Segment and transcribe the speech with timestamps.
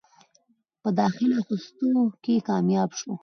[0.81, 1.89] پۀ داخله اخستو
[2.23, 3.09] کښې کامياب شو۔